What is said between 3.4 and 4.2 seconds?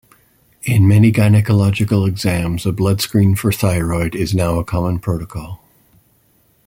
thyroid